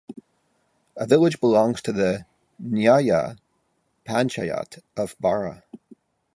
[0.97, 2.25] The village belongs to the
[2.59, 3.37] nyaya
[4.03, 5.61] panchayat of Bara.